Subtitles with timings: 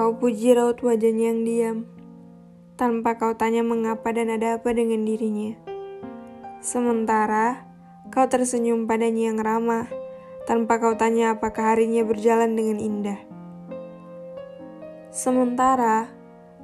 [0.00, 1.78] Kau puji raut wajahnya yang diam,
[2.80, 5.52] tanpa kau tanya mengapa dan ada apa dengan dirinya.
[6.64, 7.68] Sementara
[8.08, 9.92] kau tersenyum padanya yang ramah,
[10.48, 13.20] tanpa kau tanya apakah harinya berjalan dengan indah.
[15.12, 16.08] Sementara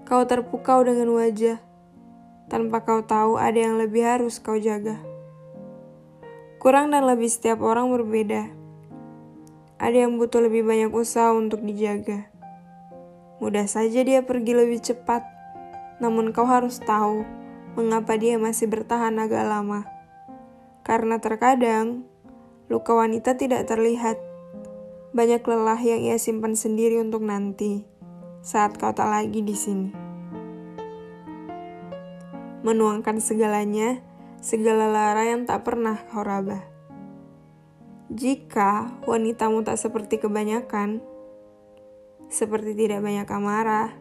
[0.09, 1.61] kau terpukau dengan wajah,
[2.49, 4.97] tanpa kau tahu ada yang lebih harus kau jaga.
[6.57, 8.49] Kurang dan lebih setiap orang berbeda.
[9.77, 12.33] Ada yang butuh lebih banyak usaha untuk dijaga.
[13.37, 15.21] Mudah saja dia pergi lebih cepat,
[16.01, 17.25] namun kau harus tahu
[17.77, 19.85] mengapa dia masih bertahan agak lama.
[20.81, 22.09] Karena terkadang
[22.73, 24.17] luka wanita tidak terlihat.
[25.13, 27.85] Banyak lelah yang ia simpan sendiri untuk nanti
[28.45, 29.91] saat kau tak lagi di sini.
[32.63, 34.01] Menuangkan segalanya,
[34.39, 36.63] segala lara yang tak pernah kau raba.
[38.07, 41.03] Jika wanitamu tak seperti kebanyakan,
[42.27, 43.95] seperti tidak banyak amarah,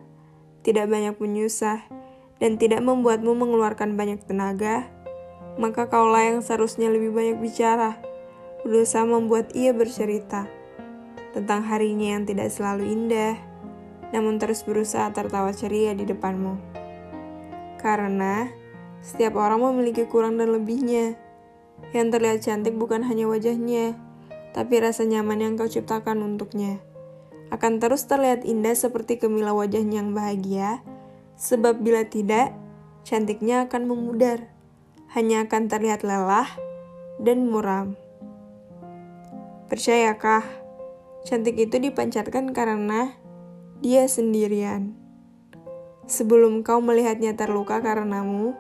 [0.66, 1.86] tidak banyak menyusah,
[2.42, 4.90] dan tidak membuatmu mengeluarkan banyak tenaga,
[5.56, 8.02] maka kaulah yang seharusnya lebih banyak bicara,
[8.66, 10.50] berusaha membuat ia bercerita
[11.32, 13.38] tentang harinya yang tidak selalu indah,
[14.10, 16.58] namun terus berusaha tertawa ceria di depanmu.
[17.80, 18.50] Karena
[19.06, 21.22] setiap orang memiliki kurang dan lebihnya.
[21.92, 24.00] Yang terlihat cantik bukan hanya wajahnya,
[24.56, 26.80] tapi rasa nyaman yang kau ciptakan untuknya
[27.54, 30.82] akan terus terlihat indah seperti kemilau wajahnya yang bahagia,
[31.38, 32.56] sebab bila tidak,
[33.06, 34.50] cantiknya akan memudar,
[35.14, 36.50] hanya akan terlihat lelah
[37.22, 37.94] dan muram.
[39.70, 40.46] Percayakah,
[41.26, 43.14] cantik itu dipancarkan karena
[43.82, 44.98] dia sendirian.
[46.06, 48.54] Sebelum kau melihatnya terluka karenamu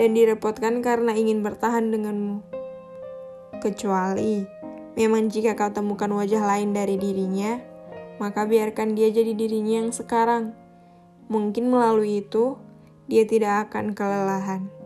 [0.00, 2.40] dan direpotkan karena ingin bertahan denganmu.
[3.60, 4.46] Kecuali
[4.96, 7.60] memang jika kau temukan wajah lain dari dirinya,
[8.22, 10.54] maka biarkan dia jadi dirinya yang sekarang.
[11.26, 12.58] Mungkin melalui itu,
[13.10, 14.77] dia tidak akan kelelahan.